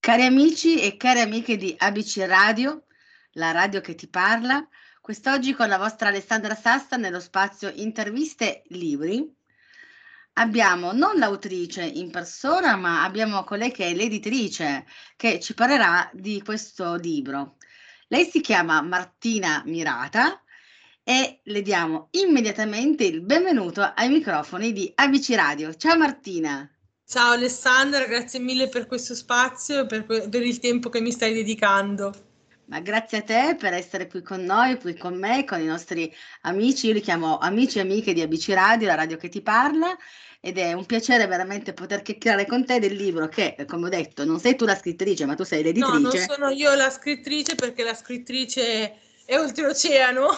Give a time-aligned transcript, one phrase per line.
[0.00, 2.86] Cari amici e care amiche di ABC Radio,
[3.32, 4.66] la radio che ti parla,
[4.98, 9.30] quest'oggi con la vostra Alessandra Sassa nello spazio Interviste Libri.
[10.32, 14.86] Abbiamo non l'autrice in persona, ma abbiamo colei che è l'editrice
[15.16, 17.58] che ci parlerà di questo libro.
[18.08, 20.42] Lei si chiama Martina Mirata
[21.04, 25.74] e le diamo immediatamente il benvenuto ai microfoni di ABC Radio.
[25.74, 26.66] Ciao Martina!
[27.10, 31.34] Ciao Alessandra, grazie mille per questo spazio e per, per, il tempo che mi stai
[31.34, 32.14] dedicando.
[32.66, 36.14] Ma grazie a te per essere qui con noi, qui con me, con i nostri
[36.42, 36.86] amici.
[36.86, 39.88] Io li chiamo amici e amiche di ABC Radio, la radio che ti parla.
[40.40, 44.24] Ed è un piacere veramente poter chiacchierare con te del libro che, come ho detto,
[44.24, 45.98] non sei tu la scrittrice, ma tu sei l'editrice.
[45.98, 50.28] No, non sono io la scrittrice perché la scrittrice è oltreoceano.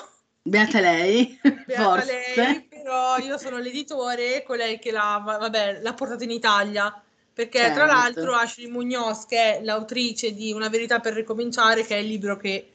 [0.40, 2.22] Beata lei, Beata forse.
[2.34, 7.74] lei, però io sono l'editore, colei che l'ha, vabbè, l'ha portata in Italia, perché certo.
[7.74, 12.08] tra l'altro Ashley Munoz, che è l'autrice di Una verità per ricominciare, che è il
[12.08, 12.72] libro che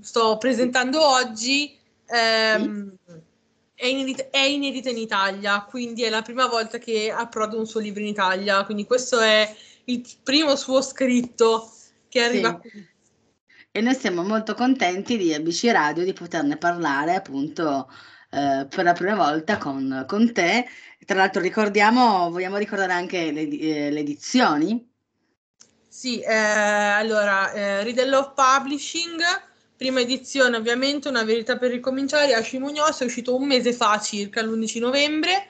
[0.00, 1.76] sto presentando oggi,
[2.06, 3.12] ehm, sì.
[3.74, 7.80] è, inedita, è, inedita in Italia, quindi è la prima volta che approdo un suo
[7.80, 9.54] libro in Italia, quindi questo è
[9.84, 11.70] il primo suo scritto
[12.08, 12.70] che arriva sì.
[12.70, 12.88] qui
[13.72, 17.88] e noi siamo molto contenti di ABC Radio di poterne parlare appunto
[18.30, 20.66] eh, per la prima volta con, con, te.
[21.04, 24.88] Tra l'altro ricordiamo, vogliamo ricordare anche le, eh, le edizioni?
[25.88, 29.20] Sì, eh, allora, eh, Riddle Love Publishing,
[29.76, 34.40] prima edizione ovviamente, Una verità per ricominciare, Asci Munoz, è uscito un mese fa circa,
[34.40, 35.48] l'11 novembre,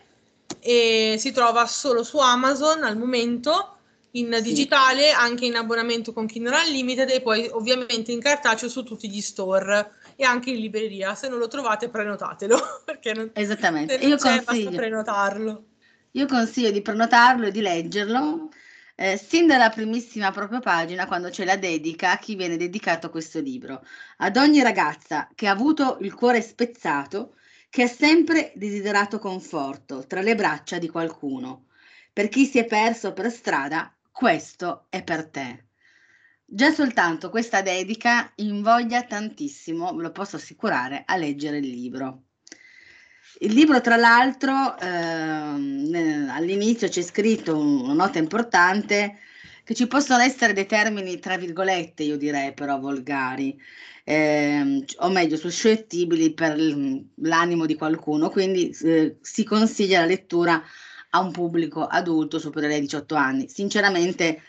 [0.59, 3.77] e si trova solo su Amazon al momento
[4.13, 4.43] in sì.
[4.43, 9.21] digitale, anche in abbonamento con Kindle Unlimited e poi ovviamente in cartaceo su tutti gli
[9.21, 11.15] store e anche in libreria.
[11.15, 13.97] Se non lo trovate prenotatelo, perché non, Esattamente.
[13.97, 15.65] Non Io consiglio, prenotarlo.
[16.11, 18.51] Io consiglio di prenotarlo e di leggerlo
[18.97, 23.41] eh, sin dalla primissima propria pagina quando c'è la dedica a chi viene dedicato questo
[23.41, 23.83] libro.
[24.19, 27.37] Ad ogni ragazza che ha avuto il cuore spezzato,
[27.71, 31.69] che ha sempre desiderato conforto tra le braccia di qualcuno.
[32.13, 35.70] Per chi si è perso per strada, questo è per te.
[36.53, 42.25] Già soltanto questa dedica invoglia tantissimo, ve lo posso assicurare, a leggere il libro.
[43.39, 49.19] Il libro, tra l'altro, ehm, all'inizio c'è scritto una nota importante
[49.63, 53.57] che ci possono essere dei termini, tra virgolette, io direi però volgari,
[54.03, 60.61] ehm, o meglio, suscettibili per l'animo di qualcuno, quindi eh, si consiglia la lettura
[61.11, 63.49] a un pubblico adulto superiore ai 18 anni.
[63.49, 64.43] Sinceramente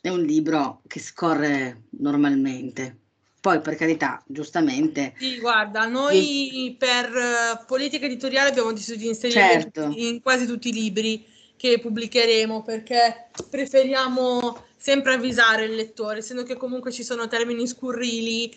[0.00, 2.96] è un libro che scorre normalmente.
[3.40, 5.14] Poi per carità, giustamente.
[5.18, 6.74] Sì, guarda, noi io...
[6.76, 9.92] per uh, politica editoriale abbiamo deciso di inserire certo.
[9.94, 11.24] in quasi tutti i libri
[11.56, 18.50] che pubblicheremo perché preferiamo sempre avvisare il lettore, essendo che comunque ci sono termini scurrili,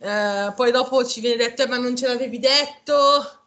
[0.00, 3.44] eh, poi dopo ci viene detto eh, ma non ce l'avevi detto,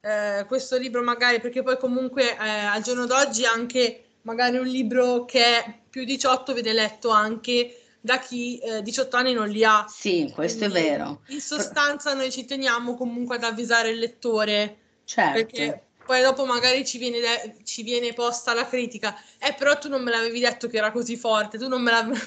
[0.00, 5.24] eh, questo libro magari, perché poi comunque eh, al giorno d'oggi anche magari un libro
[5.24, 9.84] che è più 18 viene letto anche da chi eh, 18 anni non li ha.
[9.88, 11.20] Sì, questo Quindi, è vero.
[11.28, 14.76] In sostanza noi ci teniamo comunque ad avvisare il lettore.
[15.04, 15.32] Certo.
[15.32, 19.14] Perché poi dopo magari ci viene, de- ci viene posta la critica.
[19.38, 22.20] Eh, però tu non me l'avevi detto che era così forte, tu non me l'avevi...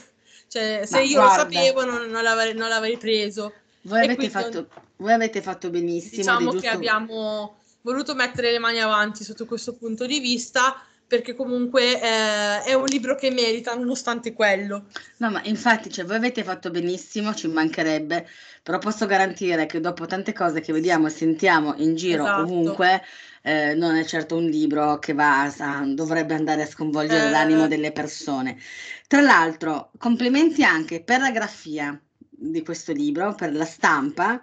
[0.52, 1.44] Cioè, se Ma io guarda.
[1.44, 3.54] lo sapevo non, non, l'avrei, non l'avrei preso.
[3.84, 6.18] Voi avete, fatto, voi avete, fatto, benissimo.
[6.18, 6.60] Diciamo giusto...
[6.60, 12.64] che abbiamo voluto mettere le mani avanti sotto questo punto di vista perché comunque eh,
[12.64, 14.86] è un libro che merita nonostante quello.
[15.18, 18.26] No, ma infatti, cioè, voi avete fatto benissimo, ci mancherebbe,
[18.64, 22.44] però posso garantire che dopo tante cose che vediamo e sentiamo in giro esatto.
[22.44, 23.04] ovunque,
[23.42, 27.30] eh, non è certo un libro che va a, dovrebbe andare a sconvolgere eh.
[27.30, 28.58] l'animo delle persone.
[29.06, 34.42] Tra l'altro, complimenti anche per la grafia di questo libro, per la stampa,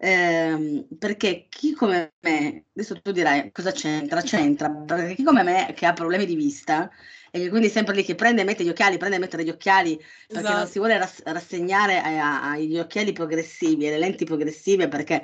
[0.00, 5.72] Ehm, perché chi come me, adesso tu dirai cosa c'entra, c'entra, perché chi come me
[5.74, 6.88] che ha problemi di vista
[7.32, 9.48] e che quindi sempre lì che prende e mette gli occhiali, prende e mette gli
[9.48, 10.56] occhiali perché esatto.
[10.56, 15.20] non si vuole rass- rassegnare agli occhiali progressivi, alle lenti progressive perché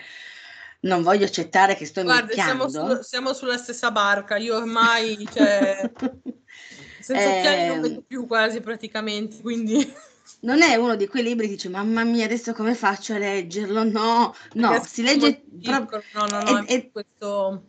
[0.80, 5.88] non voglio accettare che sto Guarda, siamo, su, siamo, sulla stessa barca, io ormai, cioè,
[6.98, 9.94] senza eh, occhiali non vedo più quasi praticamente, quindi
[10.40, 13.84] non è uno di quei libri che dici mamma mia adesso come faccio a leggerlo?
[13.84, 17.64] No no Perché si legge proprio no no no e, questo...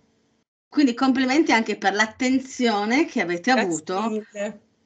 [0.69, 4.23] quindi complimenti anche per l'attenzione che avete Grazie avuto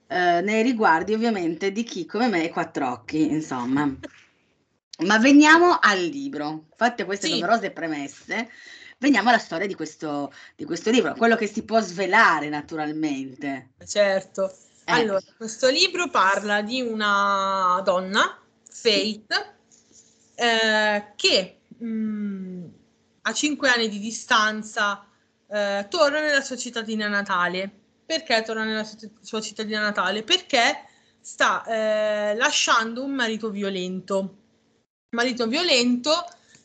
[0.08, 3.96] eh, nei riguardi ovviamente di chi come me è quattro occhi insomma.
[5.02, 6.66] Ma veniamo al libro.
[6.76, 7.34] Fatte queste sì.
[7.34, 8.50] numerose premesse
[9.00, 13.72] veniamo alla storia di questo, di questo libro quello che si può svelare naturalmente.
[13.86, 14.54] Certo.
[14.92, 18.40] Allora, questo libro parla di una donna,
[18.70, 19.54] Faith,
[20.36, 22.66] eh, che mh, mm,
[23.22, 25.06] a cinque anni di distanza
[25.48, 27.72] eh, torna nella sua cittadina natale.
[28.06, 28.88] Perché torna nella
[29.22, 30.24] sua cittadina natale?
[30.24, 30.86] Perché
[31.22, 34.38] sta eh, lasciando un marito violento.
[35.16, 36.12] Marito violento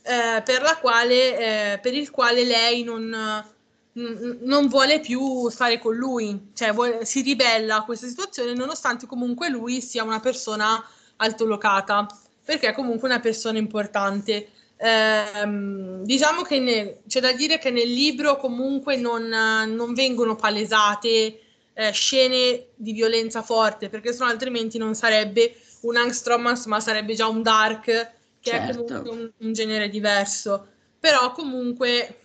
[0.03, 3.53] eh, per, quale, eh, per il quale lei non
[3.95, 9.49] non vuole più stare con lui, cioè vuole, si ribella a questa situazione nonostante comunque
[9.49, 10.85] lui sia una persona
[11.17, 12.07] altolocata,
[12.45, 14.49] perché è comunque una persona importante.
[14.77, 21.41] Eh, diciamo che ne, c'è da dire che nel libro comunque non, non vengono palesate
[21.73, 27.29] eh, scene di violenza forte, perché sennò altrimenti non sarebbe un angstromance, ma sarebbe già
[27.29, 28.71] un dark, che certo.
[28.71, 30.67] è comunque un, un genere diverso.
[30.99, 32.19] Però comunque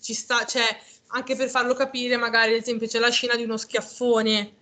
[0.00, 0.64] ci sta, cioè
[1.08, 4.54] anche per farlo capire, magari ad esempio c'è la scena di uno schiaffone.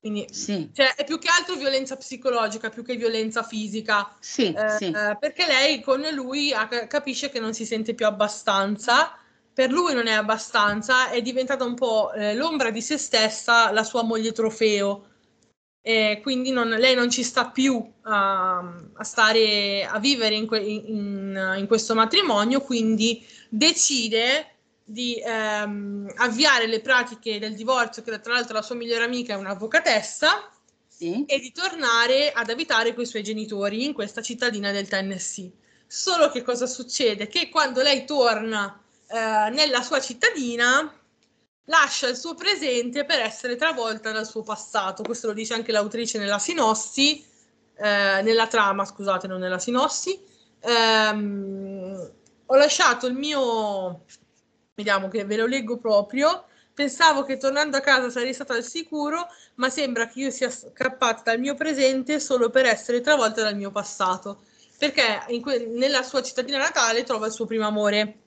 [0.00, 0.70] Quindi sì.
[0.72, 4.16] cioè, è più che altro violenza psicologica più che violenza fisica.
[4.18, 4.90] Sì, eh, sì.
[4.90, 6.52] Perché lei con lui
[6.88, 9.14] capisce che non si sente più abbastanza.
[9.52, 13.84] Per lui non è abbastanza, è diventata un po' eh, l'ombra di se stessa, la
[13.84, 15.06] sua moglie trofeo.
[15.82, 18.58] E quindi non, lei non ci sta più a,
[18.92, 24.59] a stare a vivere in, que, in, in questo matrimonio, quindi decide
[24.90, 29.36] di ehm, avviare le pratiche del divorzio, che tra l'altro la sua migliore amica è
[29.36, 30.50] un'avvocatessa,
[30.88, 31.24] sì.
[31.26, 35.50] e di tornare ad abitare con i suoi genitori in questa cittadina del Tennessee.
[35.86, 37.28] Solo che cosa succede?
[37.28, 40.92] Che quando lei torna eh, nella sua cittadina,
[41.66, 45.04] lascia il suo presente per essere travolta dal suo passato.
[45.04, 47.24] Questo lo dice anche l'autrice nella sinossi,
[47.76, 50.20] eh, nella trama, scusate, non nella sinossi.
[50.60, 52.10] Eh,
[52.46, 54.04] ho lasciato il mio
[54.80, 56.46] Vediamo che ve lo leggo proprio.
[56.72, 61.20] Pensavo che tornando a casa sarei stata al sicuro, ma sembra che io sia scappata
[61.22, 64.40] dal mio presente solo per essere travolta dal mio passato.
[64.78, 68.20] Perché que- nella sua cittadina natale trova il suo primo amore,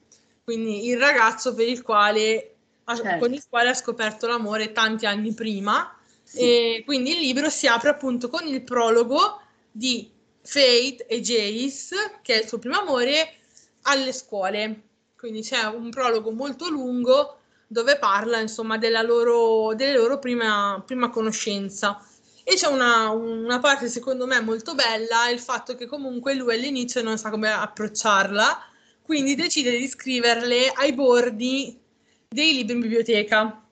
[0.44, 2.54] quindi il ragazzo per il quale,
[2.86, 3.18] certo.
[3.18, 5.92] con il quale ha scoperto l'amore tanti anni prima.
[6.22, 6.38] Sì.
[6.38, 9.40] E quindi il libro si apre appunto con il prologo
[9.72, 10.08] di
[10.40, 13.38] Faith e Jace, che è il suo primo amore,
[13.82, 14.82] alle scuole
[15.24, 21.08] quindi c'è un prologo molto lungo dove parla insomma della loro, della loro prima, prima
[21.08, 21.98] conoscenza.
[22.42, 27.00] E c'è una, una, parte secondo me molto bella, il fatto che comunque lui all'inizio
[27.02, 28.66] non sa come approcciarla,
[29.00, 31.80] quindi decide di scriverle ai bordi
[32.28, 33.66] dei libri in biblioteca.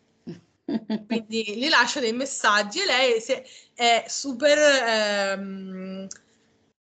[1.07, 3.23] Quindi gli lascia dei messaggi e lei
[3.75, 6.07] è super ehm,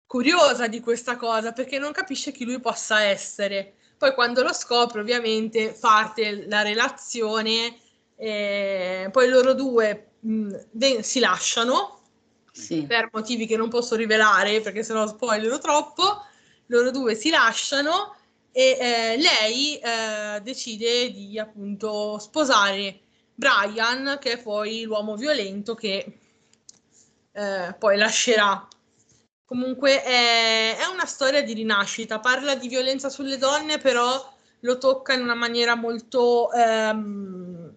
[0.05, 3.77] curiosa di questa cosa perché non capisce chi lui possa essere.
[3.97, 7.77] Poi quando lo scopre ovviamente parte la relazione,
[8.15, 12.01] eh, poi loro due mh, de- si lasciano
[12.51, 12.83] sì.
[12.83, 16.25] per motivi che non posso rivelare perché sennò spoilerò troppo,
[16.67, 18.15] loro due si lasciano
[18.51, 22.99] e eh, lei eh, decide di appunto sposare
[23.33, 26.19] Brian che è poi l'uomo violento che
[27.31, 28.67] eh, poi lascerà
[29.45, 35.13] Comunque è, è, una storia di rinascita, parla di violenza sulle donne, però lo tocca
[35.13, 37.73] in una maniera molto, ehm,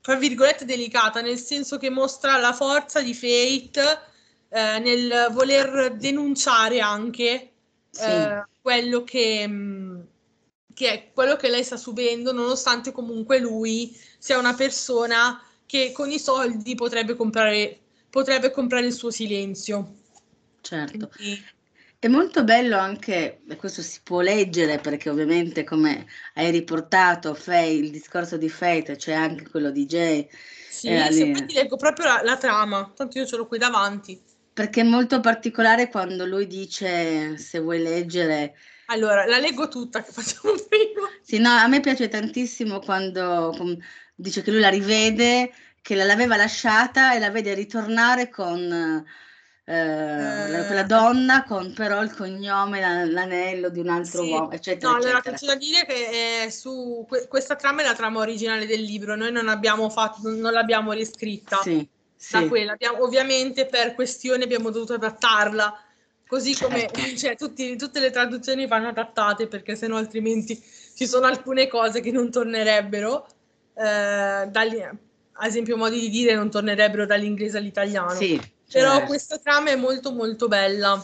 [0.00, 3.78] tra virgolette, delicata, nel senso che mostra la forza di Faith
[4.48, 7.52] eh, nel voler denunciare anche
[7.90, 8.04] sì.
[8.04, 10.00] eh, quello, che, mm,
[10.74, 16.10] che è quello che lei sta subendo, nonostante comunque lui sia una persona che con
[16.10, 17.78] i soldi potrebbe comprare,
[18.10, 20.00] potrebbe comprare il suo silenzio.
[20.62, 21.08] Certo.
[21.08, 21.44] Quindi...
[22.02, 26.04] È molto bello anche, e questo si può leggere perché ovviamente come
[26.34, 30.28] hai riportato Faye, il discorso di Fate, c'è anche quello di Jay.
[30.68, 31.08] Sì, eh,
[31.46, 34.20] ti leggo proprio la, la, trama, tanto io ce l'ho qui davanti.
[34.52, 38.56] Perché è molto particolare quando lui dice se vuoi leggere...
[38.86, 41.08] Allora, la leggo tutta che facciamo prima.
[41.22, 43.78] Sì, no, a me piace tantissimo quando com,
[44.16, 49.06] dice che lui la rivede, che l'aveva lasciata e la vede ritornare con
[49.64, 54.30] eh, quella donna con però il cognome, l'anello di un altro sì.
[54.30, 54.90] uomo, eccetera.
[54.90, 55.18] No, eccetera.
[55.18, 59.14] allora faccio da dire che su que- questa trama è la trama originale del libro,
[59.14, 61.58] noi non abbiamo fatto, non l'abbiamo riscritta.
[61.62, 61.86] Sì,
[62.30, 62.48] da sì.
[62.48, 62.72] quella.
[62.72, 65.80] Abbiamo, ovviamente per questioni abbiamo dovuto adattarla,
[66.26, 67.16] così come certo.
[67.16, 70.60] cioè, tutti, tutte le traduzioni vanno adattate perché sennò altrimenti
[70.94, 73.28] ci sono alcune cose che non tornerebbero.
[73.74, 78.10] Eh, dagli, ad esempio, modi di dire non tornerebbero dall'inglese all'italiano.
[78.10, 78.40] Sì,
[78.72, 79.06] però certo.
[79.06, 81.02] questa trama è molto molto bella.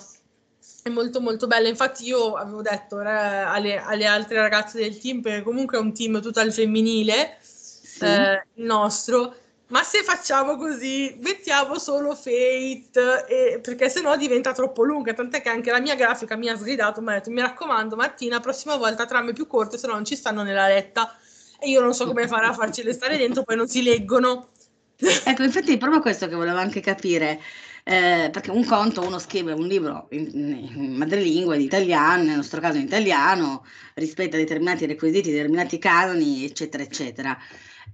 [0.82, 1.68] È molto molto bella.
[1.68, 5.92] Infatti io avevo detto eh, alle, alle, altre ragazze del team, perché comunque è un
[5.92, 8.04] team tutto al femminile, sì.
[8.04, 9.34] eh, il nostro,
[9.68, 15.50] ma se facciamo così, mettiamo solo Fate, e, perché sennò diventa troppo lunga, tant'è che
[15.50, 19.04] anche la mia grafica mi ha sgridato, mi ha detto, mi raccomando Martina, prossima volta
[19.04, 21.14] trame più corte, se no non ci stanno nella letta.
[21.60, 24.50] E io non so come fare a farcele stare dentro, poi non si leggono.
[25.00, 27.40] Ecco, infatti è proprio questo che volevo anche capire.
[27.84, 30.28] Eh, perché un conto uno scrive un libro in,
[30.74, 33.64] in, madrelingua, in italiano, nel nostro caso in italiano,
[33.94, 37.38] rispetta determinati requisiti, determinati canoni, eccetera, eccetera.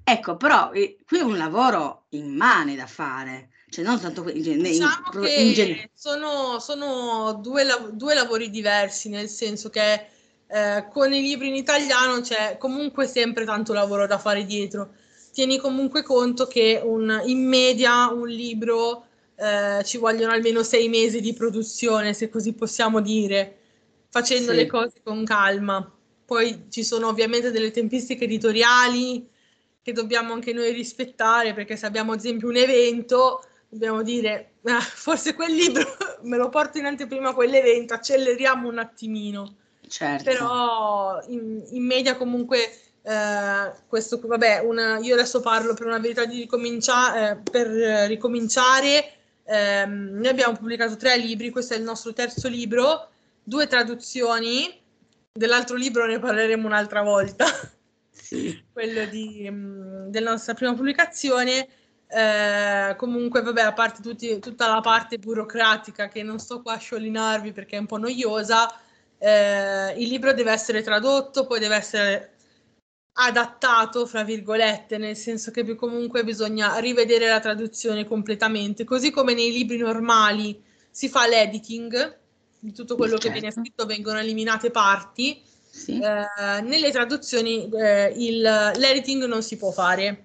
[0.03, 3.51] Ecco, però eh, qui è un lavoro immane da fare.
[3.71, 9.29] Cioè, non tanto in, in, diciamo in, che sono, sono due, due, lavori diversi, nel
[9.29, 10.07] senso che
[10.47, 14.95] eh, con i libri in italiano c'è comunque sempre tanto lavoro da fare dietro.
[15.35, 21.21] Tieni comunque conto che un, in media un libro eh, ci vogliono almeno sei mesi
[21.21, 23.59] di produzione, se così possiamo dire,
[24.09, 24.57] facendo sì.
[24.59, 25.93] le cose con calma.
[26.25, 29.29] Poi ci sono ovviamente delle tempistiche editoriali
[29.83, 34.81] che dobbiamo anche noi rispettare, perché se abbiamo ad esempio un evento, dobbiamo dire, ah,
[34.81, 35.85] forse quel libro
[36.23, 39.57] me lo porto in anteprima a quell'evento, acceleriamo un attimino.
[39.87, 40.23] Certo.
[40.23, 42.71] Però in, in media comunque
[43.07, 47.67] eh, questo, vabbè, una, io adesso parlo per una verità di ricominciare, eh, per
[48.09, 49.13] ricominciare,
[49.45, 53.11] ehm, noi abbiamo pubblicato tre libri, questo è il nostro terzo libro,
[53.43, 54.81] due traduzioni,
[55.31, 57.45] dell'altro libro ne parleremo un'altra volta
[58.11, 58.65] sì.
[58.73, 61.69] quello di, mh, della nostra prima pubblicazione.
[62.07, 66.79] Eh, comunque, vabbè, a parte tutti, tutta la parte burocratica che non sto qua a
[66.79, 68.73] sciolinarvi perché è un po' noiosa,
[69.19, 72.34] eh, il libro deve essere tradotto, poi deve essere
[73.15, 79.53] adattato, fra virgolette, nel senso che comunque bisogna rivedere la traduzione completamente, così come nei
[79.53, 82.19] libri normali si fa l'editing
[82.59, 83.27] di tutto quello certo.
[83.27, 83.61] che viene certo.
[83.61, 85.43] scritto, vengono eliminate parti
[85.75, 85.99] sì.
[85.99, 90.23] Eh, nelle traduzioni eh, il, l'editing non si può fare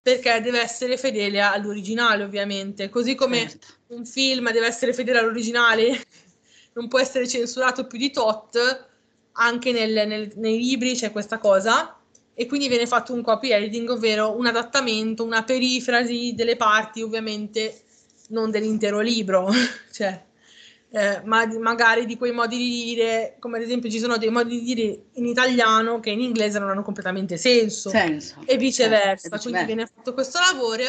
[0.00, 3.66] perché deve essere fedele all'originale ovviamente, così come certo.
[3.88, 6.00] un film deve essere fedele all'originale,
[6.74, 8.88] non può essere censurato più di tot,
[9.32, 11.98] anche nel, nel, nei libri c'è questa cosa
[12.34, 17.82] e quindi viene fatto un copy editing, ovvero un adattamento, una perifrasi delle parti, ovviamente
[18.28, 19.48] non dell'intero libro.
[19.92, 20.20] cioè,
[20.90, 24.60] eh, ma magari di quei modi di dire, come ad esempio ci sono dei modi
[24.60, 28.36] di dire in italiano che in inglese non hanno completamente senso, senso.
[28.44, 29.28] e viceversa.
[29.28, 30.84] Certo, Quindi viene fatto questo lavoro.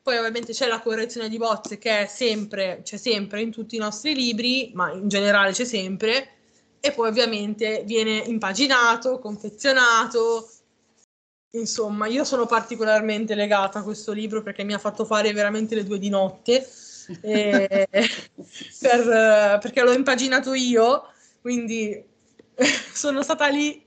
[0.00, 3.78] Poi ovviamente c'è la correzione di bozze che è sempre, c'è sempre in tutti i
[3.78, 6.28] nostri libri, ma in generale c'è sempre,
[6.80, 10.48] e poi ovviamente viene impaginato, confezionato.
[11.50, 15.84] Insomma, io sono particolarmente legata a questo libro perché mi ha fatto fare veramente le
[15.84, 16.66] due di notte
[17.22, 17.88] eh,
[18.80, 21.04] per, perché l'ho impaginato io,
[21.40, 22.02] quindi
[22.92, 23.82] sono stata lì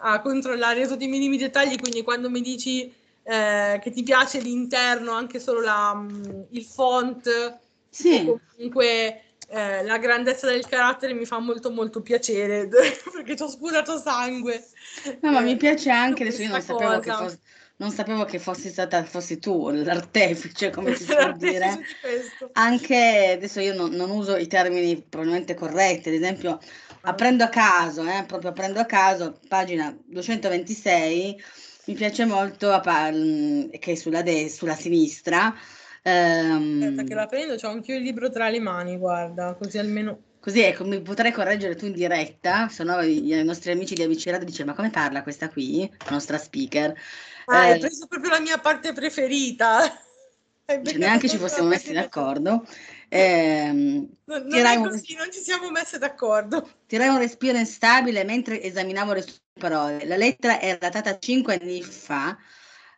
[0.00, 5.12] a controllare tutti i minimi dettagli, quindi quando mi dici eh, che ti piace l'interno,
[5.12, 8.24] anche solo la, mm, il font, sì.
[8.54, 12.68] comunque eh, la grandezza del carattere mi fa molto molto piacere
[13.12, 14.62] perché ci ho sputato sangue.
[15.20, 17.40] No, ma mi piace anche, adesso io non sapevo che fosse
[17.78, 21.78] non sapevo che fossi stata fossi tu l'artefice, come si può dire.
[22.52, 26.58] Anche adesso io non, non, uso i termini probabilmente corretti, ad esempio
[27.02, 31.40] apprendo a caso, eh, proprio apprendo a caso, pagina 226,
[31.86, 35.54] mi piace molto che è sulla, de- sulla sinistra.
[36.02, 39.78] Ehm, Aspetta che la prendo, ho anche io il libro tra le mani, guarda, così
[39.78, 40.22] almeno...
[40.40, 44.44] Così ecco, mi potrei correggere tu in diretta, se no i, nostri amici di Avvicinata
[44.44, 46.94] dicevano ma come parla questa qui, la nostra speaker?
[47.46, 49.80] Ah, hai eh, preso proprio la mia parte preferita.
[50.68, 52.66] Cioè, neanche ci fossimo messi d'accordo.
[53.10, 56.68] Eh, non, non è così, un, non ci siamo messi d'accordo.
[56.86, 60.04] Tirai un respiro instabile mentre esaminavo le sue parole.
[60.04, 62.36] La lettera è datata cinque anni fa,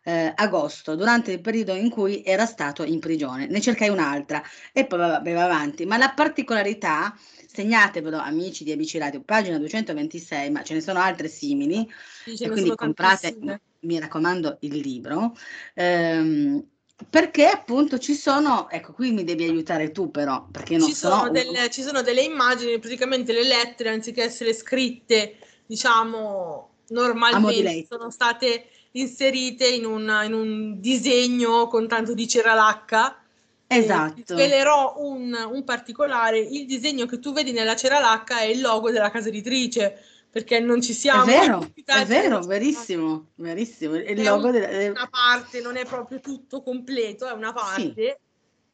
[0.03, 3.47] eh, agosto, durante il periodo in cui era stato in prigione.
[3.47, 4.41] Ne cercai un'altra
[4.71, 5.85] e poi va, va avanti.
[5.85, 7.15] Ma la particolarità,
[7.47, 11.89] segnatevelo amici di Amici Radio, pagina 226, ma ce ne sono altre simili,
[12.23, 13.37] sì, e quindi comprate
[13.81, 15.35] mi raccomando il libro,
[15.73, 16.63] ehm,
[17.09, 21.15] perché appunto ci sono, ecco qui mi devi aiutare tu però, perché non ci sono,
[21.15, 28.09] sono delle, ci sono delle immagini, praticamente le lettere anziché essere scritte, diciamo, normalmente sono
[28.09, 33.17] state inserite in un, in un disegno con tanto di ceralacca.
[33.67, 34.33] Esatto.
[34.33, 39.09] Svelerò un, un particolare, il disegno che tu vedi nella ceralacca è il logo della
[39.09, 39.97] casa editrice,
[40.29, 41.23] perché non ci siamo.
[41.23, 43.95] È vero, è vero, verissimo, verissimo.
[43.95, 44.89] Il è logo un, della...
[44.89, 48.19] una parte, non è proprio tutto completo, è una parte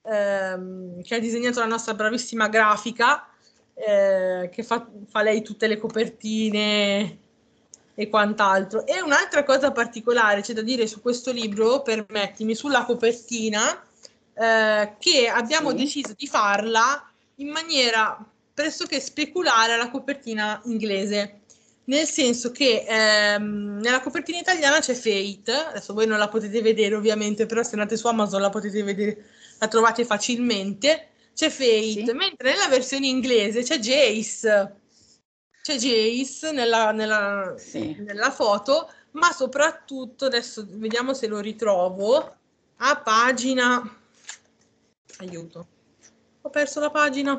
[0.02, 0.10] sì.
[0.10, 3.28] ehm, che ha disegnato la nostra bravissima grafica,
[3.76, 7.20] eh, che fa, fa, lei tutte le copertine.
[8.00, 8.86] E quant'altro.
[8.86, 13.84] E un'altra cosa particolare c'è da dire su questo libro, permettimi, sulla copertina,
[14.36, 15.78] eh, che abbiamo sì.
[15.78, 18.24] deciso di farla in maniera
[18.54, 21.40] pressoché speculare alla copertina inglese.
[21.86, 26.94] Nel senso che ehm, nella copertina italiana c'è Fate, adesso voi non la potete vedere
[26.94, 29.26] ovviamente, però se andate su Amazon la potete vedere,
[29.58, 31.08] la trovate facilmente.
[31.34, 32.12] C'è Fate, sì.
[32.14, 34.76] mentre nella versione inglese c'è Jace
[35.68, 37.98] c'è Jace nella, nella, sì.
[38.00, 42.36] nella foto, ma soprattutto, adesso vediamo se lo ritrovo,
[42.78, 44.00] a pagina...
[45.18, 45.68] Aiuto,
[46.42, 47.36] ho perso la pagina.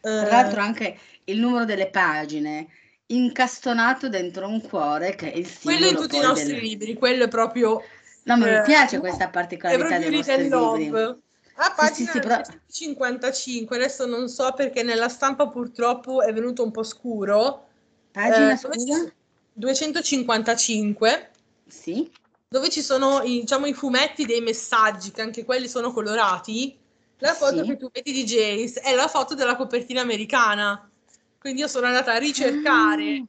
[0.00, 2.66] Tra eh, l'altro anche il numero delle pagine
[3.06, 6.62] incastonato dentro un cuore che è il simbolo quello in tutti i nostri del...
[6.62, 7.80] libri quello è proprio
[8.24, 10.42] no ma eh, mi piace questa particolarità dei nostri
[10.76, 11.22] libri
[11.58, 12.40] a pagina sì, sì, però...
[12.70, 17.68] 55, adesso non so perché nella stampa purtroppo è venuto un po' scuro.
[18.12, 19.12] Pagina eh, scusa?
[19.52, 21.30] 255.
[21.66, 22.10] Sì.
[22.48, 26.76] Dove ci sono i, diciamo, i fumetti dei messaggi, che anche quelli sono colorati.
[27.18, 27.70] La foto sì.
[27.70, 30.90] che tu vedi di Jace è la foto della copertina americana.
[31.38, 33.16] Quindi io sono andata a ricercare.
[33.16, 33.24] Ah.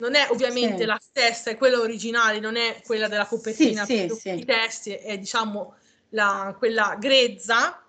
[0.00, 0.84] Non è ovviamente sì.
[0.84, 3.84] la stessa, è quella originale, non è quella della copertina.
[3.84, 5.74] Sì, sì, I testi è diciamo
[6.10, 7.82] la, quella grezza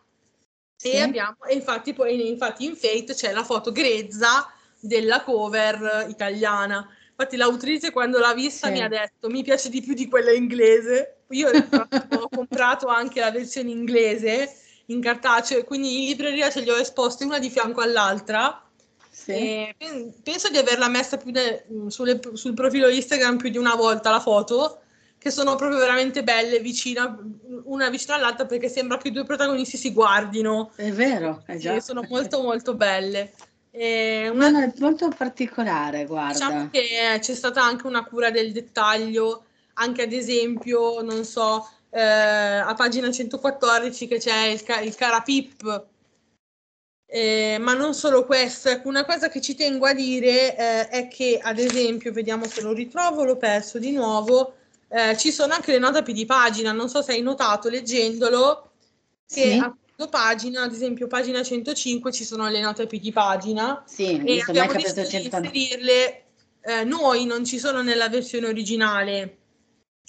[0.76, 0.92] sì.
[0.92, 6.88] e abbiamo, e infatti poi infatti in Fate c'è la foto grezza della cover italiana.
[7.10, 8.74] Infatti l'autrice quando l'ha vista sì.
[8.74, 11.24] mi ha detto mi piace di più di quella inglese.
[11.30, 16.78] Io ho comprato anche la versione inglese in cartaceo, quindi in libreria ce li ho
[16.78, 18.64] esposti una di fianco all'altra.
[19.12, 19.76] Sì.
[20.24, 24.22] penso di averla messa più de- sulle, sul profilo Instagram più di una volta la
[24.22, 24.80] foto
[25.20, 27.16] che sono proprio veramente belle vicina,
[27.66, 30.72] una vicino all'altra perché sembra che i due protagonisti si guardino.
[30.76, 31.74] È vero, è già.
[31.74, 33.34] Sì, sono molto molto belle.
[33.70, 34.50] E una...
[34.50, 36.32] No, no, è molto particolare, guarda.
[36.32, 42.02] Diciamo che c'è stata anche una cura del dettaglio, anche ad esempio, non so, eh,
[42.02, 45.88] a pagina 114 che c'è il, ca- il Carapip,
[47.12, 51.08] eh, ma non solo questo, ecco, una cosa che ci tengo a dire eh, è
[51.08, 54.54] che, ad esempio, vediamo se lo ritrovo, l'ho perso di nuovo,
[54.90, 58.72] eh, ci sono anche le note di pagina, non so se hai notato leggendolo
[59.28, 59.58] che sì.
[59.58, 64.74] a pagina, ad esempio pagina 105 ci sono le note di pagina sì, e abbiamo
[64.74, 66.24] deciso di inserirle
[66.62, 69.38] eh, noi, non ci sono nella versione originale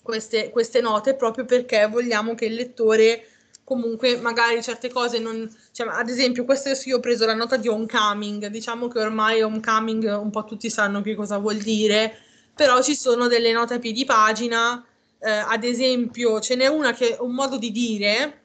[0.02, 3.26] queste, queste note proprio perché vogliamo che il lettore
[3.64, 7.68] comunque magari certe cose non cioè, ad esempio questo io ho preso la nota di
[7.68, 12.29] homecoming diciamo che ormai homecoming un po' tutti sanno che cosa vuol dire
[12.60, 14.84] però ci sono delle note a piedi pagina,
[15.18, 18.42] eh, ad esempio ce n'è una che è un modo di dire,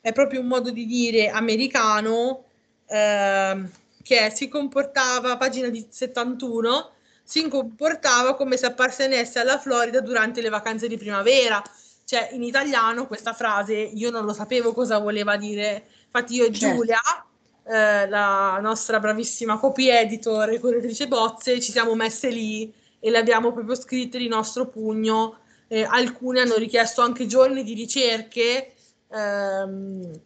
[0.00, 2.46] è proprio un modo di dire americano,
[2.88, 3.62] eh,
[4.02, 6.90] che si comportava, pagina di 71,
[7.22, 11.62] si comportava come se appartenesse alla Florida durante le vacanze di primavera.
[12.04, 15.86] Cioè, in italiano questa frase io non lo sapevo cosa voleva dire.
[16.06, 16.74] Infatti io e certo.
[16.74, 17.00] Giulia,
[17.62, 23.18] eh, la nostra bravissima copy editor e correttrice bozze, ci siamo messe lì e le
[23.18, 25.38] abbiamo proprio scritte di nostro pugno.
[25.68, 28.72] Eh, alcune hanno richiesto anche giorni di ricerche,
[29.10, 30.20] ehm,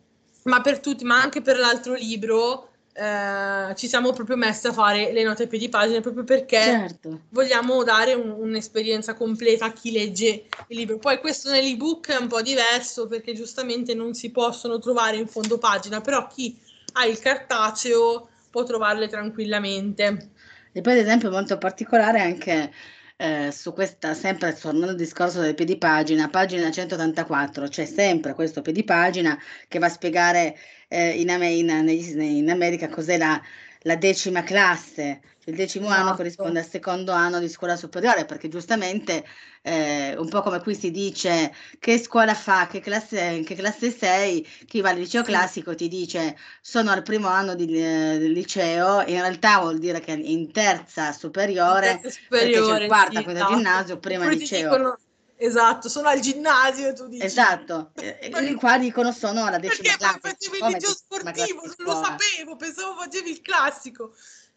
[0.44, 2.68] ma per tutti, ma anche per l'altro libro.
[2.94, 7.22] Eh, ci siamo proprio messi a fare le note di pagina proprio perché certo.
[7.30, 10.98] vogliamo dare un, un'esperienza completa a chi legge il libro.
[10.98, 15.56] Poi questo nell'ebook è un po' diverso perché giustamente non si possono trovare in fondo
[15.56, 16.54] pagina, però chi
[16.92, 20.31] ha il cartaceo può trovarle tranquillamente.
[20.72, 22.72] E poi, ad esempio, molto particolare anche
[23.16, 29.38] eh, su questa, sempre tornando al discorso del piedipagina, pagina 184, c'è sempre questo piedipagina
[29.68, 30.56] che va a spiegare
[30.88, 33.40] eh, in, in, in, America cos'è la,
[33.82, 36.00] la decima classe il decimo esatto.
[36.00, 39.24] anno corrisponde al secondo anno di scuola superiore, perché giustamente
[39.62, 43.90] eh, un po' come qui si dice che scuola fa, che classe, in che classe
[43.90, 49.00] sei, chi va al liceo classico ti dice sono al primo anno di eh, liceo,
[49.00, 53.40] in realtà vuol dire che in terza superiore, in terza superiore c'è quarta, sì, quinta
[53.40, 53.54] esatto.
[53.56, 54.70] ginnasio, prima liceo.
[54.70, 54.98] Dicono,
[55.36, 57.24] esatto, sono al ginnasio e tu dici.
[57.24, 60.18] Esatto, e qua dicono sono alla decima classe.
[60.20, 64.12] Perché facevi il liceo sportivo, non lo sapevo, pensavo facevi il classico.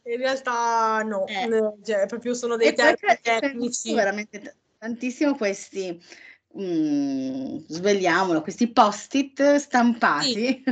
[0.08, 1.50] In realtà no, eh.
[1.84, 3.94] cioè, proprio sono dei termini tecnici.
[3.94, 6.00] Veramente tantissimo questi,
[6.60, 10.32] mm, svegliamolo, questi post-it stampati.
[10.32, 10.64] Sì.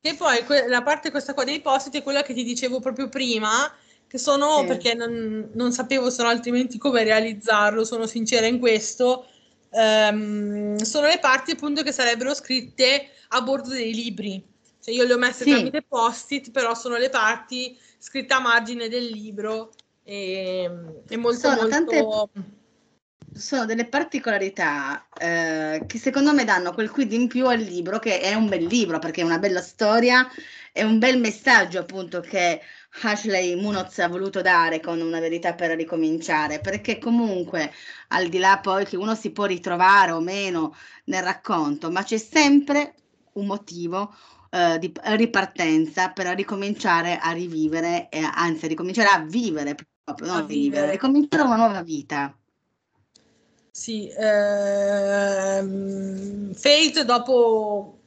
[0.00, 3.08] E poi que- la parte questa qua dei post-it è quella che ti dicevo proprio
[3.08, 3.70] prima,
[4.06, 4.66] che sono, sì.
[4.66, 9.26] perché non, non, sapevo se no altrimenti come realizzarlo, sono sincera in questo,
[9.70, 14.42] um, sono le parti appunto che sarebbero scritte a bordo dei libri.
[14.88, 15.50] Cioè io le ho messe sì.
[15.50, 19.70] tramite post-it, però sono le parti scritte a margine del libro
[20.02, 20.70] e,
[21.06, 21.68] è molto, sono molto...
[21.68, 22.56] Tante,
[23.34, 28.20] sono delle particolarità eh, che secondo me danno quel quid in più al libro, che
[28.20, 30.26] è un bel libro perché è una bella storia,
[30.72, 32.62] è un bel messaggio appunto che
[33.02, 37.70] Ashley Munoz ha voluto dare con una verità per ricominciare, perché comunque
[38.08, 40.74] al di là poi che uno si può ritrovare o meno
[41.04, 42.94] nel racconto, ma c'è sempre
[43.34, 44.14] un motivo
[44.50, 50.36] eh, di ripartenza per ricominciare a rivivere, eh, anzi a ricominciare a vivere proprio, non
[50.36, 52.34] a vivere, ricominciare una nuova vita.
[53.70, 55.72] Sì, ehm,
[56.52, 57.98] Fate dopo,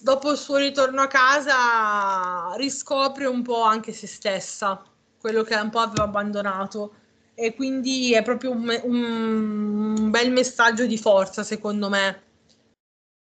[0.00, 4.82] dopo il suo ritorno a casa riscopre un po' anche se stessa,
[5.20, 6.94] quello che un po' aveva abbandonato
[7.34, 12.22] e quindi è proprio un, un bel messaggio di forza secondo me.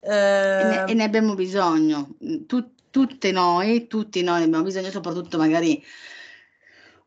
[0.06, 2.15] Eh, e, ne, e, ne, abbiamo bisogno,
[2.46, 5.84] tu, tutte noi, tutti noi ne abbiamo bisogno, soprattutto magari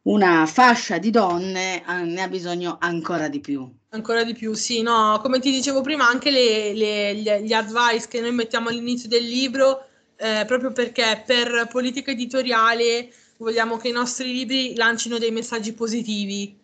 [0.03, 3.71] una fascia di donne eh, ne ha bisogno ancora di più.
[3.91, 8.09] Ancora di più, sì, no, come ti dicevo prima, anche le, le, gli, gli advice
[8.09, 13.93] che noi mettiamo all'inizio del libro, eh, proprio perché per politica editoriale vogliamo che i
[13.93, 16.59] nostri libri lancino dei messaggi positivi,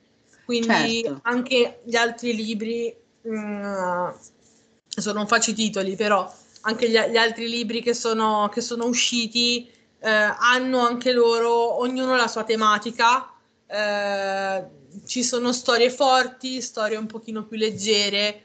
[0.45, 1.21] quindi certo.
[1.23, 4.09] anche gli altri libri, mh, mm,
[4.95, 8.87] adesso non faccio i titoli, però anche gli, gli altri libri che sono, che sono
[8.87, 13.33] usciti eh, hanno anche loro, ognuno la sua tematica.
[13.67, 14.65] Eh,
[15.07, 18.43] ci sono storie forti, storie un pochino più leggere,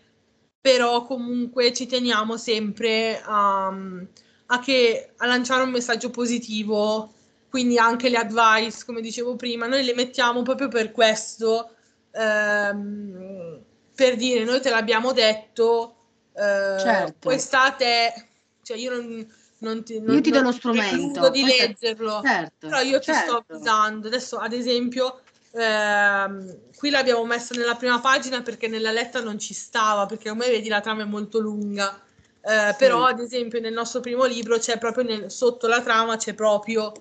[0.59, 7.13] però comunque ci teniamo sempre a, a, che, a lanciare un messaggio positivo,
[7.49, 11.71] quindi anche le advice, come dicevo prima, noi le mettiamo proprio per questo,
[12.11, 13.61] ehm,
[13.95, 15.95] per dire noi te l'abbiamo detto,
[16.33, 17.27] eh, certo.
[17.27, 18.27] quest'estate,
[18.63, 19.27] cioè io non,
[19.59, 23.11] non ti, non, io ti do lo strumento di leggerlo, certo, però io certo.
[23.11, 23.53] ti sto certo.
[23.53, 24.07] avvisando.
[24.07, 29.53] Adesso, ad esempio, ehm, qui l'abbiamo messa nella prima pagina perché nella letta non ci
[29.53, 32.01] stava, perché come vedi la trama è molto lunga.
[32.41, 32.75] Eh, sì.
[32.77, 36.93] Però, ad esempio, nel nostro primo libro c'è proprio nel, sotto la trama c'è proprio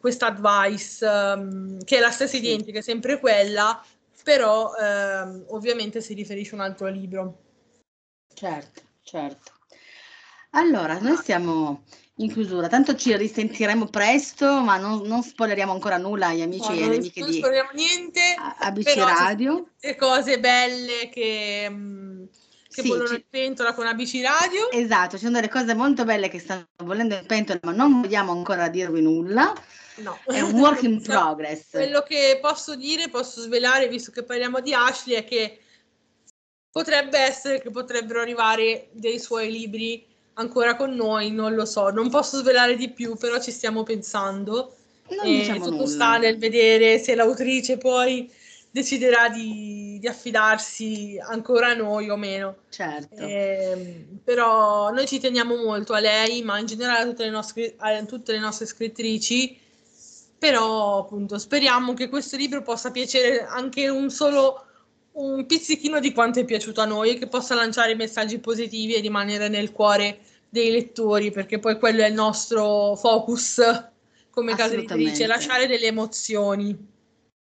[0.00, 3.82] questa advice um, che è la stessa identica, sempre quella,
[4.22, 7.38] però um, ovviamente si riferisce a un altro libro.
[8.38, 9.50] Certo, certo.
[10.50, 11.82] Allora, noi siamo
[12.18, 16.74] in chiusura, tanto ci risentiremo presto, ma non, non spoileriamo ancora nulla agli amici no,
[16.76, 17.42] e alle amiche non di
[17.74, 18.20] niente,
[18.60, 19.70] ABC Radio.
[19.80, 22.24] Le cose belle che, mm,
[22.72, 24.70] che sì, bollono in pentola con ABC Radio.
[24.70, 28.30] Esatto, ci sono delle cose molto belle che stanno bollendo in pentola, ma non vogliamo
[28.30, 29.52] ancora dirvi nulla.
[29.96, 30.16] No.
[30.26, 31.70] È un work in progress.
[31.70, 35.62] Quello che posso dire, posso svelare, visto che parliamo di Ashley, è che
[36.70, 40.04] potrebbe essere che potrebbero arrivare dei suoi libri
[40.34, 44.74] ancora con noi, non lo so, non posso svelare di più, però ci stiamo pensando.
[45.10, 45.86] Non e diciamo tutto nulla.
[45.86, 48.30] sta nel vedere se l'autrice poi
[48.70, 52.56] deciderà di, di, affidarsi ancora a noi o meno.
[52.68, 53.16] Certo.
[53.16, 57.74] Eh, però noi ci teniamo molto a lei, ma in generale a tutte le nostre,
[57.78, 59.58] a tutte le nostre scrittrici.
[60.38, 64.67] Però appunto speriamo che questo libro possa piacere anche un solo
[65.18, 69.00] un pizzichino di quanto è piaciuto a noi e che possa lanciare messaggi positivi e
[69.00, 73.60] rimanere nel cuore dei lettori, perché poi quello è il nostro focus
[74.30, 76.76] come casa editrice, lasciare delle emozioni.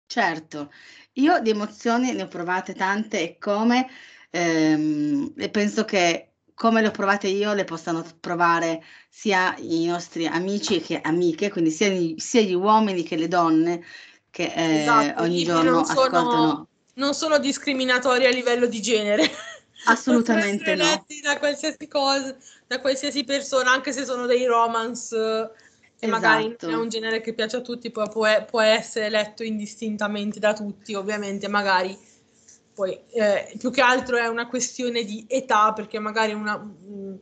[0.05, 0.71] Certo,
[1.13, 3.87] io di emozioni ne ho provate tante e come,
[4.29, 10.27] ehm, e penso che come le ho provate io le possano provare sia i nostri
[10.27, 13.83] amici che amiche, quindi sia, sia gli uomini che le donne
[14.29, 16.67] che eh, esatto, ogni giorno ascoltano.
[16.93, 19.29] Non sono discriminatori a livello di genere.
[19.85, 21.05] Assolutamente no.
[21.23, 22.35] da qualsiasi cosa,
[22.67, 26.07] da qualsiasi persona, anche se sono dei romance, esatto.
[26.07, 30.53] magari è un genere che piace a tutti, poi può, può, essere letto indistintamente da
[30.53, 31.97] tutti, ovviamente, magari
[32.73, 37.17] poi eh, più che altro è una questione di età, perché magari una, un,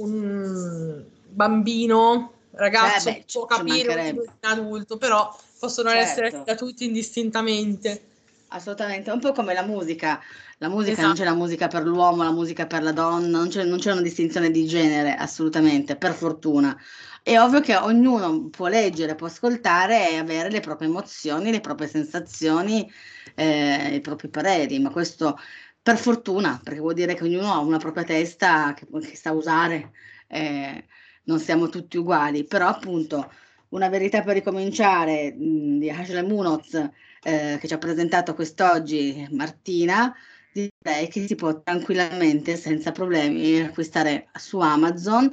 [0.00, 6.04] un bambino, ragazzo, eh beh, può capire un adulto, però possono certo.
[6.04, 8.07] essere da tutti indistintamente.
[8.50, 10.20] Assolutamente, un po' come la musica.
[10.58, 11.06] La musica esatto.
[11.06, 13.92] non c'è la musica per l'uomo, la musica per la donna, non c'è, non c'è
[13.92, 16.76] una distinzione di genere, assolutamente, per fortuna.
[17.22, 21.88] È ovvio che ognuno può leggere, può ascoltare e avere le proprie emozioni, le proprie
[21.88, 22.90] sensazioni,
[23.34, 25.38] eh, i propri pareri, ma questo
[25.82, 29.92] per fortuna, perché vuol dire che ognuno ha una propria testa che, che sa usare,
[30.26, 30.86] eh,
[31.24, 33.30] non siamo tutti uguali, però appunto
[33.70, 36.90] una verità per ricominciare mh, di Ashley Munoz
[37.22, 40.14] eh, che ci ha presentato quest'oggi Martina,
[40.52, 45.30] direi che si può tranquillamente, senza problemi, acquistare su Amazon.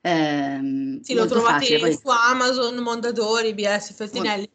[0.00, 1.92] Ehm, sì, lo trovate poi...
[1.92, 4.48] su Amazon, Mondadori, BS, Feltinelli.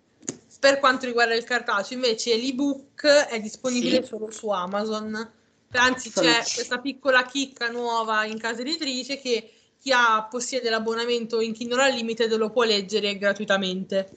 [0.59, 4.07] per quanto riguarda il cartaceo, invece l'ebook è disponibile sì.
[4.07, 5.31] solo su Amazon.
[5.73, 11.53] Anzi, c'è questa piccola chicca nuova in casa editrice che chi ha, possiede l'abbonamento in
[11.53, 14.09] Kindle Unlimited lo può leggere gratuitamente.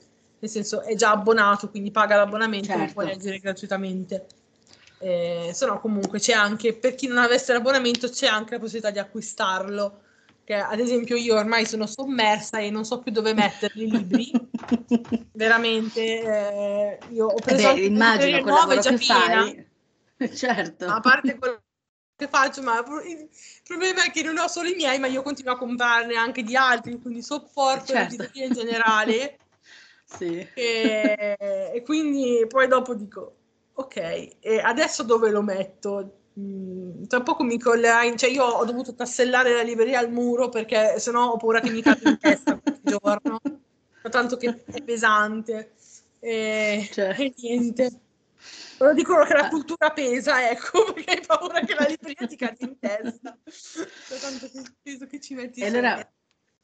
[0.45, 2.83] Nel senso, è già abbonato, quindi paga l'abbonamento certo.
[2.83, 4.27] e può leggere gratuitamente.
[4.99, 8.91] Eh, se no, comunque c'è anche, per chi non avesse l'abbonamento, c'è anche la possibilità
[8.91, 10.01] di acquistarlo
[10.43, 14.31] che ad esempio io ormai sono sommersa e non so più dove metterli i libri.
[15.33, 19.67] Veramente, eh, io ho preso Beh, immagino quel lavoro che fai.
[20.33, 20.85] Certo.
[20.85, 21.61] A parte quello
[22.15, 23.27] che faccio, ma il
[23.63, 26.55] problema è che non ho solo i miei, ma io continuo a comprarne anche di
[26.55, 28.15] altri, quindi sopporto certo.
[28.15, 29.37] l'editoria in generale.
[30.05, 30.47] Sì.
[30.53, 31.35] E,
[31.73, 33.35] e quindi poi dopo dico,
[33.73, 36.19] ok, e adesso dove lo metto?
[36.39, 40.99] Mm, tra poco mi collerai, cioè io ho dovuto tassellare la libreria al muro perché
[40.99, 43.39] sennò ho paura che mi cadi in testa ogni giorno,
[44.09, 45.73] tanto che è pesante
[46.19, 47.15] e, cioè.
[47.17, 47.99] e niente.
[48.77, 52.63] Però dicono che la cultura pesa, ecco, perché hai paura che la libreria ti cadi
[52.65, 53.37] in testa.
[54.19, 55.61] tanto che peso che ci metti.
[55.61, 56.13] E allora,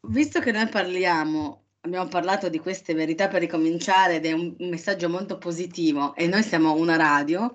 [0.01, 5.10] visto che noi parliamo, abbiamo parlato di queste verità per ricominciare ed è un, messaggio
[5.10, 7.52] molto positivo e noi siamo una radio,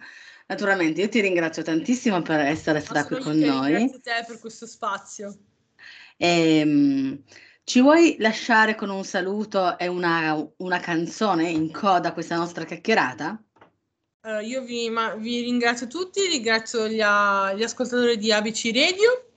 [0.49, 3.73] Naturalmente, io ti ringrazio tantissimo per essere stata qui con noi.
[3.73, 5.37] Grazie a te per questo spazio.
[6.17, 7.21] E, um,
[7.65, 12.65] ci vuoi lasciare con un saluto e una, una canzone in coda a questa nostra
[12.65, 13.43] chiacchierata?
[14.21, 19.31] Allora, io vi, ma, vi, ringrazio tutti, ringrazio gli, gli ascoltatori di ABC Radio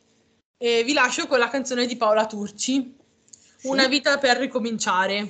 [0.57, 2.95] e vi lascio con la canzone di Paola Turci,
[3.59, 3.67] sì.
[3.67, 5.27] Una vita per ricominciare.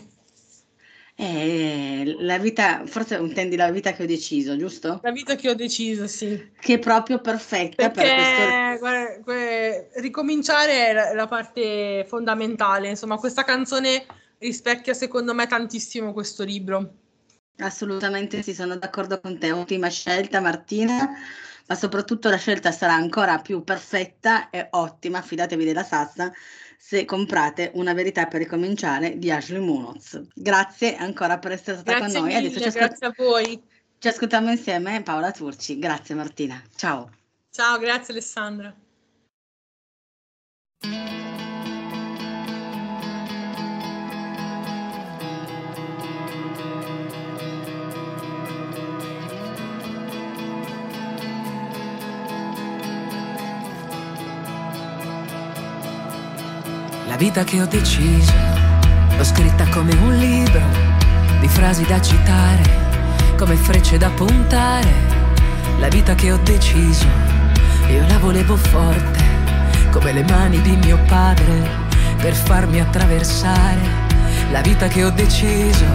[1.15, 5.00] Eh, la vita, forse intendi la vita che ho deciso, giusto?
[5.02, 6.52] La vita che ho deciso, sì.
[6.58, 8.80] Che è proprio perfetta Perché, per questo.
[8.80, 12.89] Guarda, que- ricominciare è la, la, parte fondamentale.
[12.89, 14.06] Insomma, questa canzone
[14.38, 16.94] rispecchia secondo me tantissimo questo libro.
[17.58, 19.50] Assolutamente sì, sono d'accordo con te.
[19.50, 21.10] Ultima scelta, Martina,
[21.65, 25.22] ma soprattutto la scelta sarà ancora più perfetta e ottima.
[25.22, 26.32] Fidatevi della Sassa
[26.82, 30.22] se comprate Una verità per ricominciare di Ashley Munoz.
[30.34, 32.36] Grazie ancora per essere stata grazie con noi.
[32.36, 33.62] Mille, Adesso grazie a voi.
[33.98, 35.78] Ci ascoltiamo insieme Paola Turci.
[35.78, 36.63] Grazie Martina.
[36.76, 37.12] Ciao.
[37.52, 38.74] Ciao, grazie Alessandra.
[57.19, 58.32] Vita che ho deciso,
[59.17, 60.62] l'ho scritta come un libro
[61.41, 62.63] di frasi da citare,
[63.36, 64.88] come frecce da puntare.
[65.79, 67.08] La vita che ho deciso,
[67.89, 69.19] io la volevo forte,
[69.91, 71.69] come le mani di mio padre,
[72.21, 73.82] per farmi attraversare.
[74.51, 75.86] La vita che ho deciso,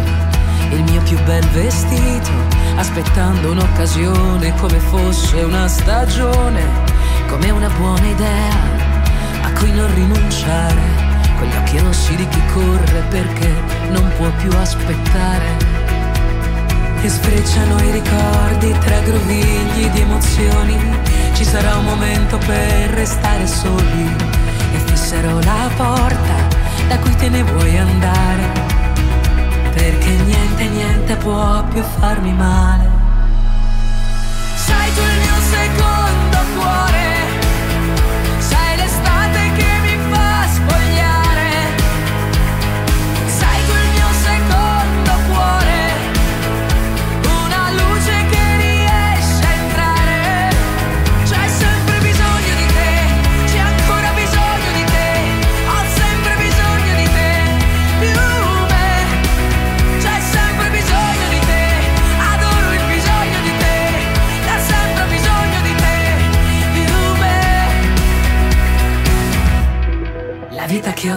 [0.72, 2.32] il mio più bel vestito,
[2.76, 6.68] aspettando un'occasione come fosse una stagione,
[7.28, 8.52] come una buona idea
[9.40, 13.52] a cui non rinunciare con gli occhi rossi di chi corre perché
[13.90, 15.72] non può più aspettare.
[17.02, 20.76] E sfrecciano i ricordi tra grovigli di emozioni.
[21.34, 24.16] Ci sarà un momento per restare soli
[24.74, 26.34] e fisserò la porta
[26.88, 28.62] da cui te ne vuoi andare.
[29.74, 32.90] Perché niente, niente può più farmi male.
[34.54, 37.33] Sai tu il mio secondo cuore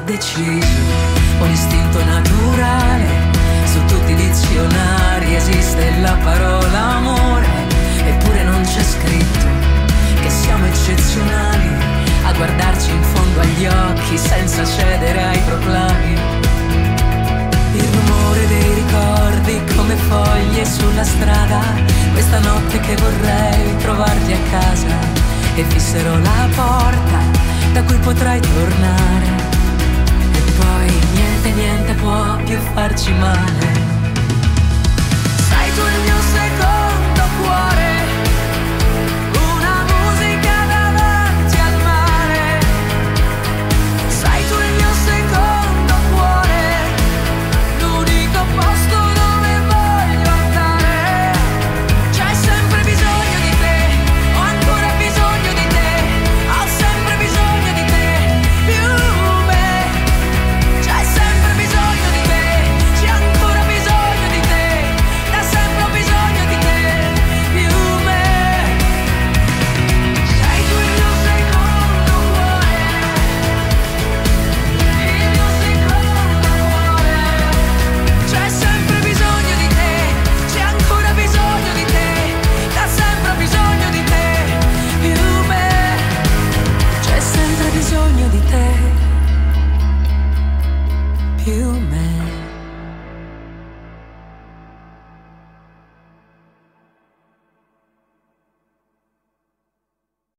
[0.08, 0.66] deciso,
[1.40, 3.06] un istinto naturale,
[3.66, 7.48] su tutti i dizionari esiste la parola amore,
[8.06, 9.46] eppure non c'è scritto
[10.22, 11.68] che siamo eccezionali,
[12.24, 16.14] a guardarci in fondo agli occhi senza cedere ai proclami.
[17.74, 21.60] Il rumore dei ricordi come foglie sulla strada,
[22.14, 24.96] questa notte che vorrei trovarti a casa
[25.56, 27.20] e fisserò la porta
[27.74, 29.37] da cui potrai tornare
[32.08, 33.68] può più farci male.
[35.50, 37.97] Sei tu il mio secondo cuore.